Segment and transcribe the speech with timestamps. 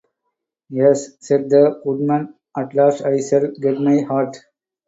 [0.71, 4.35] "Yes," said the Woodman, "at last I shall get my heart."